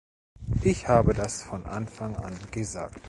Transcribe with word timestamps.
Ich 0.63 0.87
habe 0.87 1.13
das 1.13 1.43
von 1.43 1.67
Anfang 1.67 2.15
an 2.15 2.35
gesagt. 2.49 2.99